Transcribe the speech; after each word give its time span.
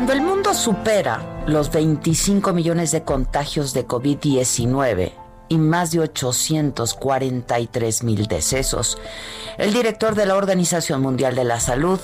Cuando 0.00 0.14
el 0.14 0.22
mundo 0.22 0.54
supera 0.54 1.44
los 1.46 1.70
25 1.70 2.54
millones 2.54 2.90
de 2.90 3.02
contagios 3.02 3.74
de 3.74 3.86
COVID-19 3.86 5.12
y 5.50 5.58
más 5.58 5.90
de 5.90 6.00
843 6.00 8.02
mil 8.04 8.26
decesos, 8.26 8.96
el 9.58 9.74
director 9.74 10.14
de 10.14 10.24
la 10.24 10.36
Organización 10.36 11.02
Mundial 11.02 11.34
de 11.34 11.44
la 11.44 11.60
Salud 11.60 12.00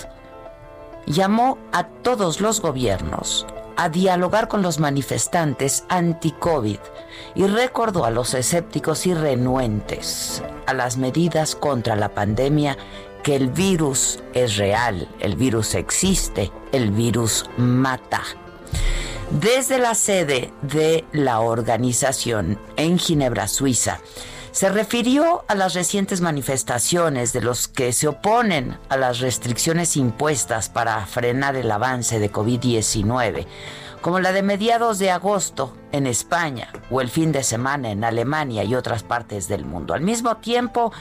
llamó 1.07 1.57
a 1.73 1.89
todos 1.89 2.43
los 2.43 2.61
gobiernos 2.61 3.47
a 3.79 3.89
dialogar 3.89 4.49
con 4.49 4.61
los 4.61 4.79
manifestantes 4.79 5.85
anti-COVID 5.89 6.81
y 7.35 7.47
recordó 7.47 8.05
a 8.05 8.11
los 8.11 8.35
escépticos 8.35 9.07
y 9.07 9.15
renuentes 9.15 10.43
a 10.67 10.75
las 10.75 10.99
medidas 10.99 11.57
contra 11.57 11.97
la 11.97 12.11
pandemia 12.11 12.77
que 13.27 13.35
el 13.35 13.49
virus 13.49 14.21
es 14.35 14.57
real, 14.57 15.09
el 15.19 15.35
virus 15.35 15.75
existe, 15.75 16.53
el 16.71 16.93
virus 16.93 17.45
mata. 17.57 18.23
Desde 19.33 19.79
la 19.79 19.97
sede 19.97 20.53
de 20.63 21.05
la 21.11 21.41
organización 21.41 22.57
en 22.77 23.01
Ginebra, 23.01 23.49
Suiza, 23.49 23.99
se 24.53 24.69
refirió 24.69 25.45
a 25.49 25.57
las 25.57 25.75
recientes 25.75 26.21
manifestaciones 26.21 27.33
de 27.33 27.41
los 27.41 27.67
que 27.67 27.93
se 27.93 28.07
oponen 28.07 28.79
a 28.89 28.97
las 28.97 29.19
restricciones 29.19 29.97
impuestas 29.97 30.69
para 30.69 31.05
frenar 31.05 31.57
el 31.57 31.69
avance 31.73 32.21
de 32.21 32.31
COVID-19 32.31 33.45
como 34.07 34.21
la 34.21 34.31
de 34.31 34.45
mediados 34.45 35.01
de 35.01 35.11
agosto 35.11 35.77
en 35.91 36.07
España 36.07 36.73
o 36.93 37.01
el 37.01 37.11
fin 37.11 37.33
de 37.33 37.43
semana 37.43 37.91
en 37.91 38.05
Alemania 38.05 38.63
y 38.63 38.77
otras 38.77 39.03
partes 39.03 39.49
del 39.49 39.65
mundo. 39.65 39.95
Al 39.95 40.01
mismo 40.01 40.37
tiempo, 40.37 40.93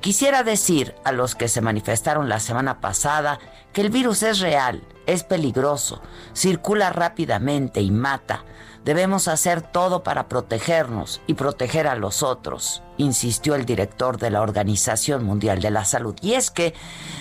quisiera 0.00 0.42
decir 0.44 0.94
a 1.04 1.12
los 1.12 1.34
que 1.34 1.48
se 1.48 1.60
manifestaron 1.60 2.30
la 2.30 2.40
semana 2.40 2.80
pasada 2.80 3.38
que 3.74 3.82
el 3.82 3.90
virus 3.90 4.22
es 4.22 4.40
real, 4.40 4.82
es 5.04 5.24
peligroso, 5.24 6.00
circula 6.32 6.88
rápidamente 6.88 7.82
y 7.82 7.90
mata. 7.90 8.46
Debemos 8.82 9.28
hacer 9.28 9.60
todo 9.60 10.02
para 10.02 10.26
protegernos 10.28 11.20
y 11.26 11.34
proteger 11.34 11.86
a 11.86 11.96
los 11.96 12.22
otros, 12.22 12.82
insistió 12.96 13.56
el 13.56 13.66
director 13.66 14.16
de 14.16 14.30
la 14.30 14.40
Organización 14.40 15.22
Mundial 15.22 15.60
de 15.60 15.70
la 15.70 15.84
Salud. 15.84 16.16
Y 16.22 16.32
es 16.32 16.50
que 16.50 16.72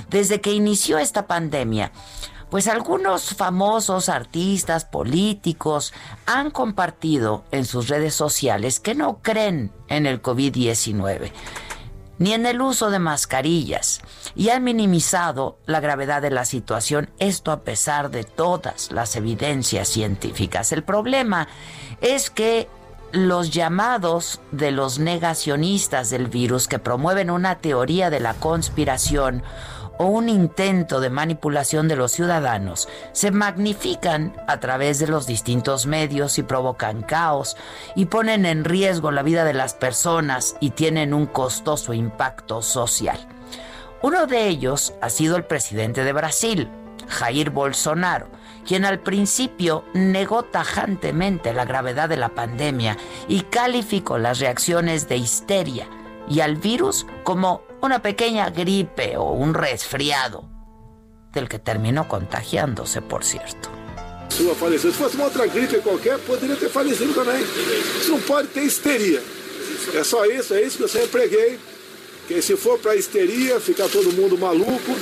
desde 0.10 0.40
que 0.40 0.54
inició 0.54 1.00
esta 1.00 1.28
pandemia, 1.28 1.92
pues 2.54 2.68
algunos 2.68 3.34
famosos 3.34 4.10
artistas, 4.10 4.86
políticos 4.86 5.92
han 6.28 6.52
compartido 6.52 7.46
en 7.50 7.66
sus 7.66 7.88
redes 7.88 8.14
sociales 8.14 8.80
que 8.80 8.94
no 8.94 9.24
creen 9.24 9.72
en 9.88 10.06
el 10.06 10.22
COVID-19 10.22 11.32
ni 12.20 12.34
en 12.34 12.46
el 12.46 12.62
uso 12.62 12.92
de 12.92 13.00
mascarillas 13.00 14.02
y 14.36 14.50
han 14.50 14.64
minimizado 14.64 15.58
la 15.66 15.80
gravedad 15.80 16.22
de 16.22 16.30
la 16.30 16.46
situación, 16.46 17.10
esto 17.18 17.52
a 17.52 17.62
pesar 17.62 18.12
de 18.12 18.24
todas 18.24 18.92
las 18.92 19.16
evidencias 19.16 19.88
científicas. 19.88 20.72
El 20.74 20.84
problema 20.84 21.48
es 22.02 22.30
que 22.30 22.70
los 23.12 23.50
llamados 23.50 24.42
de 24.52 24.70
los 24.70 25.00
negacionistas 25.00 26.12
del 26.12 26.28
virus 26.28 26.68
que 26.68 26.78
promueven 26.78 27.32
una 27.32 27.58
teoría 27.58 28.12
de 28.12 28.20
la 28.20 28.36
conspiración 28.36 29.42
o 29.98 30.06
un 30.06 30.30
intento 30.30 31.00
de 31.00 31.10
manipulación 31.10 31.88
de 31.88 31.96
los 31.96 32.12
ciudadanos 32.12 32.88
se 33.12 33.32
magnifican 33.32 34.34
a 34.48 34.60
través 34.60 35.00
de 35.00 35.08
los 35.08 35.28
distintos 35.28 35.86
medios 35.86 36.38
y 36.38 36.44
provocan 36.44 37.02
caos 37.02 37.56
y 37.96 38.06
ponen 38.06 38.46
en 38.46 38.66
riesgo 38.66 39.12
la 39.12 39.24
vida 39.24 39.44
de 39.44 39.54
las 39.54 39.74
personas 39.74 40.56
y 40.60 40.72
tienen 40.72 41.14
un 41.14 41.26
costoso 41.26 41.94
impacto 41.94 42.62
social. 42.62 43.20
Uno 44.02 44.28
de 44.28 44.48
ellos 44.48 44.94
ha 45.02 45.10
sido 45.10 45.38
el 45.38 45.46
presidente 45.46 46.04
de 46.04 46.14
Brasil, 46.14 46.70
Jair 47.08 47.52
Bolsonaro, 47.52 48.28
quien 48.66 48.86
al 48.86 49.00
principio 49.00 49.86
negó 49.94 50.44
tajantemente 50.44 51.54
la 51.54 51.66
gravedad 51.66 52.10
de 52.10 52.18
la 52.18 52.30
pandemia 52.30 52.98
y 53.28 53.42
calificó 53.42 54.18
las 54.18 54.40
reacciones 54.40 55.08
de 55.08 55.18
histeria 55.18 55.88
y 56.30 56.40
al 56.40 56.56
virus 56.56 57.06
como 57.24 57.62
una 57.84 58.02
pequeña 58.02 58.50
gripe 58.50 59.18
o 59.18 59.34
un 59.34 59.54
resfriado, 59.54 60.50
del 61.34 61.50
que 61.50 61.60
terminó 61.60 62.08
contagiándose, 62.08 63.02
por 63.02 63.26
cierto. 63.26 63.70
Sua 64.30 64.56
faleceu. 64.56 64.92
Se 64.92 64.98
fosse 64.98 65.16
uma 65.16 65.26
outra 65.26 65.46
gripe 65.46 65.80
qualquer, 65.80 66.18
poderia 66.20 66.56
ter 66.56 66.70
falecido 66.70 67.14
também. 67.14 67.44
Isso 67.44 68.12
não 68.12 68.22
pode 68.22 68.48
ter 68.48 68.64
histeria. 68.64 69.22
É 69.94 70.04
só 70.04 70.26
isso, 70.26 70.54
é 70.54 70.62
isso 70.62 70.78
que 70.78 70.84
eu 70.84 70.88
sempre 70.88 71.10
preguei. 71.10 71.60
Que 72.28 72.42
se 72.42 72.56
for 72.56 72.80
para 72.80 72.96
histeria, 72.96 73.60
ficar 73.60 73.90
todo 73.90 74.14
mundo 74.14 74.38
maluco, 74.38 74.96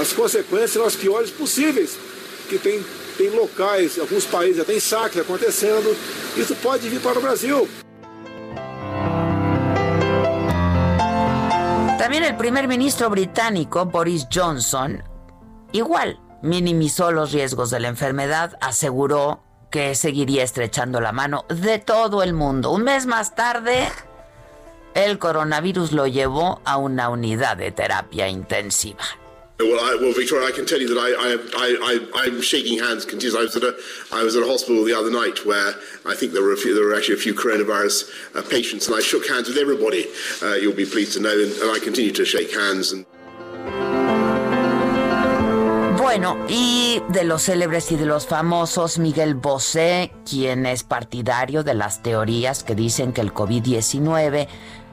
as 0.00 0.12
consequências 0.14 0.70
serão 0.70 0.86
as 0.86 0.96
piores 0.96 1.30
possíveis. 1.30 1.98
Que 2.48 2.58
tem, 2.58 2.82
tem 3.18 3.28
locais, 3.30 3.98
alguns 3.98 4.24
países 4.24 4.56
já 4.56 4.64
tem 4.64 4.80
saques 4.80 5.20
acontecendo. 5.20 5.94
Isso 6.36 6.56
pode 6.56 6.88
vir 6.88 7.00
para 7.00 7.18
o 7.18 7.22
Brasil. 7.22 7.68
También 12.02 12.24
el 12.24 12.36
primer 12.36 12.66
ministro 12.66 13.10
británico, 13.10 13.84
Boris 13.86 14.26
Johnson, 14.28 15.04
igual 15.70 16.18
minimizó 16.42 17.12
los 17.12 17.30
riesgos 17.30 17.70
de 17.70 17.78
la 17.78 17.86
enfermedad, 17.86 18.58
aseguró 18.60 19.44
que 19.70 19.94
seguiría 19.94 20.42
estrechando 20.42 21.00
la 21.00 21.12
mano 21.12 21.44
de 21.48 21.78
todo 21.78 22.24
el 22.24 22.32
mundo. 22.32 22.72
Un 22.72 22.82
mes 22.82 23.06
más 23.06 23.36
tarde, 23.36 23.86
el 24.94 25.20
coronavirus 25.20 25.92
lo 25.92 26.08
llevó 26.08 26.60
a 26.64 26.76
una 26.76 27.08
unidad 27.08 27.56
de 27.56 27.70
terapia 27.70 28.26
intensiva. 28.26 29.04
Well, 29.62 29.78
I, 29.78 29.96
well, 30.00 30.12
Victoria, 30.12 30.48
I 30.48 30.50
can 30.50 30.66
tell 30.66 30.80
you 30.80 30.88
that 30.88 30.98
I, 30.98 31.10
I, 31.56 32.22
I, 32.22 32.26
am 32.26 32.42
shaking 32.42 32.78
hands 32.78 33.04
continuously. 33.04 33.40
I 33.40 33.44
was, 33.44 33.56
at 33.56 33.62
a, 33.62 33.76
I 34.12 34.22
was 34.22 34.34
at 34.34 34.42
a 34.42 34.46
hospital 34.46 34.82
the 34.84 34.94
other 34.94 35.10
night 35.10 35.46
where 35.46 35.74
I 36.04 36.14
think 36.14 36.32
there 36.32 36.42
were, 36.42 36.52
a 36.52 36.56
few, 36.56 36.74
there 36.74 36.84
were 36.84 36.96
actually 36.96 37.14
a 37.14 37.18
few 37.18 37.34
coronavirus 37.34 38.10
uh, 38.34 38.42
patients, 38.42 38.88
and 38.88 38.96
I 38.96 39.00
shook 39.00 39.28
hands 39.28 39.48
with 39.48 39.58
everybody, 39.58 40.06
uh, 40.42 40.54
you'll 40.54 40.74
be 40.74 40.84
pleased 40.84 41.12
to 41.14 41.20
know, 41.20 41.30
and, 41.30 41.52
and 41.52 41.70
I 41.70 41.78
continue 41.78 42.12
to 42.12 42.24
shake 42.24 42.52
hands. 42.52 42.92
And... 42.92 43.06
Bueno, 45.98 46.44
y 46.48 47.00
de 47.10 47.24
los 47.24 47.42
célebres 47.42 47.92
y 47.92 47.96
de 47.96 48.06
los 48.06 48.26
famosos, 48.26 48.98
Miguel 48.98 49.34
Bosé, 49.34 50.12
quien 50.28 50.66
es 50.66 50.82
partidario 50.82 51.62
de 51.62 51.74
las 51.74 52.02
teorías 52.02 52.64
que 52.64 52.74
dicen 52.74 53.12
que 53.12 53.20
el 53.20 53.32
COVID-19 53.32 54.48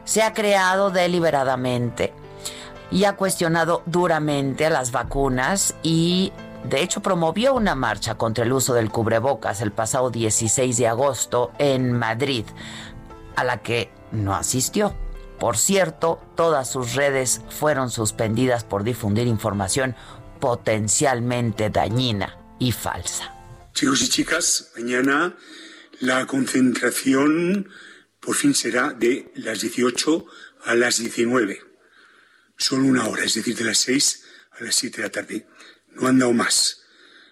se 0.05 0.21
ha 0.21 0.33
creado 0.33 0.91
deliberadamente 0.91 2.13
y 2.91 3.03
ha 3.03 3.15
cuestionado 3.15 3.83
duramente 3.85 4.65
a 4.65 4.69
las 4.69 4.91
vacunas 4.91 5.75
y 5.83 6.31
de 6.63 6.81
hecho 6.81 7.01
promovió 7.01 7.53
una 7.53 7.75
marcha 7.75 8.15
contra 8.15 8.43
el 8.43 8.51
uso 8.51 8.73
del 8.73 8.89
cubrebocas 8.89 9.61
el 9.61 9.71
pasado 9.71 10.09
16 10.09 10.77
de 10.77 10.87
agosto 10.87 11.51
en 11.59 11.93
Madrid, 11.93 12.45
a 13.35 13.43
la 13.43 13.61
que 13.61 13.89
no 14.11 14.35
asistió. 14.35 14.95
Por 15.39 15.55
cierto, 15.55 16.19
todas 16.35 16.69
sus 16.69 16.95
redes 16.95 17.41
fueron 17.49 17.89
suspendidas 17.89 18.65
por 18.65 18.83
difundir 18.83 19.27
información 19.27 19.95
potencialmente 20.41 21.69
dañina 21.69 22.37
y 22.59 22.71
falsa. 22.73 23.33
Chicos 23.73 24.01
y 24.01 24.09
chicas, 24.09 24.71
mañana 24.75 25.37
la 26.01 26.25
concentración 26.25 27.69
por 28.19 28.35
fin 28.35 28.53
será 28.53 28.91
de 28.91 29.31
las 29.35 29.61
18 29.61 30.25
a 30.65 30.75
las 30.75 30.97
19. 30.97 31.68
Solo 32.59 32.83
una 32.83 33.07
hora, 33.07 33.23
es 33.23 33.35
decir, 33.35 33.55
de 33.55 33.63
las 33.63 33.77
6 33.77 34.23
a 34.59 34.63
las 34.65 34.75
7 34.75 34.97
de 34.97 35.03
la 35.03 35.09
tarde. 35.09 35.47
No 35.93 36.07
han 36.07 36.19
dado 36.19 36.33
más. 36.33 36.81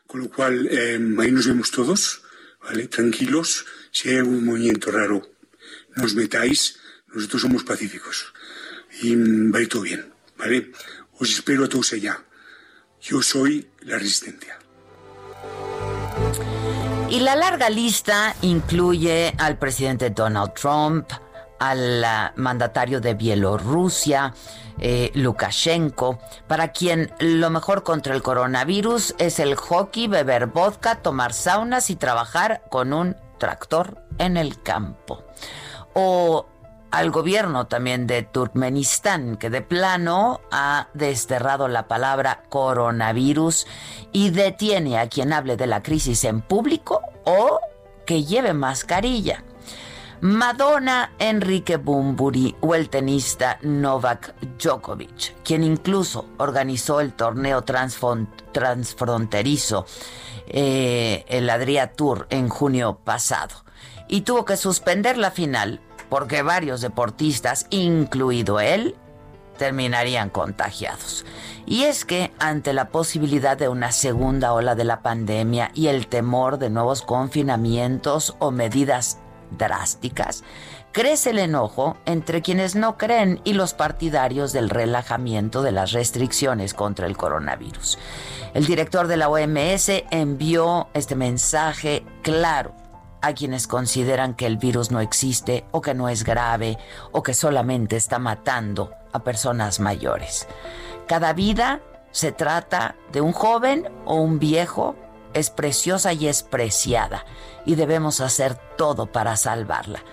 Con 0.07 0.21
lo 0.21 0.29
cual, 0.29 0.68
eh, 0.71 0.97
ahí 1.19 1.31
nos 1.31 1.47
vemos 1.47 1.69
todos, 1.69 2.21
¿vale? 2.63 2.88
Tranquilos. 2.88 3.65
Si 3.91 4.07
hay 4.07 4.18
algún 4.18 4.45
movimiento 4.45 4.89
raro, 4.89 5.29
no 5.97 6.06
os 6.06 6.15
metáis. 6.15 6.79
Nosotros 7.13 7.41
somos 7.41 7.65
pacíficos. 7.65 8.33
Y 9.01 9.18
mm, 9.18 9.53
va 9.53 9.59
a 9.59 9.62
ir 9.63 9.68
todo 9.68 9.81
bien, 9.81 10.13
¿vale? 10.38 10.71
Os 11.19 11.29
espero 11.29 11.65
a 11.65 11.69
todos 11.69 11.91
allá. 11.91 12.24
Yo 13.01 13.21
soy 13.21 13.68
la 13.81 14.00
resistencia. 14.00 14.57
Y 17.09 17.19
la 17.19 17.35
larga 17.35 17.69
lista 17.69 18.33
incluye 18.41 19.33
al 19.38 19.59
presidente 19.59 20.09
Donald 20.09 20.53
Trump, 20.53 21.09
al 21.59 22.04
ah, 22.04 22.33
mandatario 22.36 23.01
de 23.01 23.13
Bielorrusia, 23.13 24.33
eh, 24.80 25.12
Lukashenko, 25.15 26.19
para 26.48 26.69
quien 26.69 27.12
lo 27.19 27.50
mejor 27.50 27.83
contra 27.83 28.13
el 28.13 28.21
coronavirus 28.21 29.15
es 29.18 29.39
el 29.39 29.56
hockey, 29.56 30.07
beber 30.07 30.48
vodka, 30.48 31.01
tomar 31.01 31.33
saunas 31.33 31.89
y 31.89 31.95
trabajar 31.95 32.62
con 32.69 32.94
un 32.94 33.15
tractor 33.38 34.04
en 34.18 34.38
el 34.38 34.62
campo. 34.62 35.24
O 35.94 36.45
al 36.92 37.12
gobierno 37.12 37.68
también 37.68 38.07
de 38.07 38.24
Turkmenistán, 38.24 39.36
que 39.38 39.50
de 39.50 39.62
plano 39.62 40.42
ha 40.51 40.88
desterrado 40.94 41.68
la 41.68 41.88
palabra 41.88 42.44
coronavirus 42.50 43.68
y 44.12 44.30
detiene 44.30 45.00
a 45.00 45.10
quien 45.10 45.33
hable 45.33 45.57
de 45.57 45.68
la 45.68 45.83
crisis 45.83 46.24
en 46.24 46.42
público 46.42 47.01
o 47.25 47.60
que 48.06 48.24
lleve 48.24 48.53
mascarilla. 48.53 49.44
Madonna, 50.21 51.11
Enrique 51.19 51.77
Bumburi 51.77 52.55
o 52.61 52.73
el 52.73 52.89
tenista 52.89 53.59
Novak 53.61 54.33
Djokovic, 54.57 55.43
quien 55.43 55.63
incluso 55.63 56.29
organizó 56.37 57.01
el 57.01 57.13
torneo 57.13 57.63
transfronterizo, 57.63 59.85
eh, 60.47 61.23
el 61.27 61.47
Adria 61.49 61.93
Tour, 61.93 62.25
en 62.31 62.49
junio 62.49 62.97
pasado, 63.03 63.63
y 64.07 64.21
tuvo 64.21 64.43
que 64.43 64.57
suspender 64.57 65.19
la 65.19 65.29
final 65.29 65.81
porque 66.09 66.41
varios 66.41 66.81
deportistas, 66.81 67.67
incluido 67.69 68.59
él, 68.59 68.95
terminarían 69.59 70.31
contagiados. 70.31 71.25
Y 71.67 71.83
es 71.83 72.05
que 72.05 72.31
ante 72.39 72.73
la 72.73 72.89
posibilidad 72.89 73.57
de 73.57 73.67
una 73.67 73.91
segunda 73.91 74.53
ola 74.53 74.73
de 74.73 74.85
la 74.85 75.01
pandemia 75.01 75.69
y 75.75 75.87
el 75.87 76.07
temor 76.07 76.57
de 76.57 76.69
nuevos 76.69 77.01
confinamientos 77.01 78.35
o 78.39 78.51
medidas 78.51 79.19
drásticas, 79.51 80.44
crece 80.91 81.29
el 81.31 81.39
enojo 81.39 81.97
entre 82.05 82.41
quienes 82.41 82.75
no 82.75 82.97
creen 82.97 83.41
y 83.44 83.53
los 83.53 83.73
partidarios 83.73 84.53
del 84.53 84.69
relajamiento 84.69 85.61
de 85.61 85.71
las 85.71 85.91
restricciones 85.91 86.73
contra 86.73 87.07
el 87.07 87.17
coronavirus. 87.17 87.99
El 88.53 88.65
director 88.65 89.07
de 89.07 89.17
la 89.17 89.29
OMS 89.29 89.89
envió 90.11 90.88
este 90.94 91.15
mensaje 91.15 92.03
claro 92.23 92.73
a 93.21 93.33
quienes 93.33 93.67
consideran 93.67 94.33
que 94.33 94.45
el 94.45 94.57
virus 94.57 94.91
no 94.91 94.99
existe 95.01 95.65
o 95.71 95.81
que 95.81 95.93
no 95.93 96.09
es 96.09 96.23
grave 96.23 96.77
o 97.11 97.23
que 97.23 97.33
solamente 97.33 97.95
está 97.95 98.19
matando 98.19 98.91
a 99.11 99.23
personas 99.23 99.79
mayores. 99.79 100.47
Cada 101.07 101.33
vida 101.33 101.81
se 102.11 102.31
trata 102.31 102.95
de 103.11 103.21
un 103.21 103.31
joven 103.31 103.89
o 104.05 104.15
un 104.15 104.39
viejo, 104.39 104.95
es 105.38 105.50
preciosa 105.50 106.13
y 106.13 106.28
es 106.28 106.44
preciada 106.44 107.25
y 107.66 107.75
debemos 107.75 108.22
hacer 108.22 108.56
todo 108.78 109.07
para 109.07 109.36
salvarla. 109.36 110.04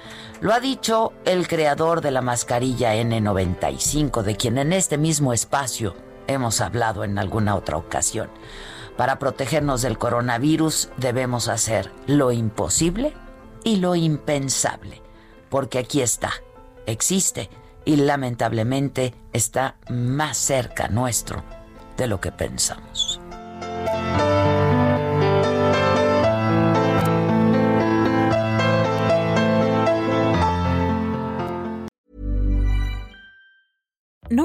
Lo 0.41 0.53
ha 0.53 0.61
dicho 0.61 1.13
el 1.25 1.49
creador 1.49 2.01
de 2.01 2.11
la 2.11 2.21
mascarilla 2.21 2.95
N95, 2.95 4.23
de 4.23 4.37
quien 4.37 4.59
en 4.59 4.73
este 4.73 4.99
mismo 4.99 5.33
espacio 5.33 5.95
hemos 6.27 6.61
hablado 6.61 7.05
en 7.05 7.19
alguna 7.19 7.55
otra 7.55 7.77
ocasión. 7.77 8.29
Para 8.97 9.19
protegernos 9.19 9.83
del 9.83 9.99
coronavirus 9.99 10.91
debemos 10.97 11.49
hacer 11.49 11.91
lo 12.07 12.31
imposible 12.31 13.15
y 13.65 13.77
lo 13.77 13.95
impensable, 13.95 15.03
porque 15.49 15.79
aquí 15.79 16.01
está, 16.01 16.33
existe 16.87 17.51
y 17.85 17.97
lamentablemente 17.97 19.15
está 19.33 19.77
más 19.89 20.37
cerca 20.37 20.89
nuestro 20.89 21.43
de 21.97 22.07
lo 22.07 22.21
que 22.21 22.33
pensamos. 22.33 23.14